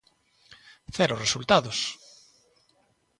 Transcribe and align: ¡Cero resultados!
¡Cero 0.95 1.15
resultados! 1.23 1.77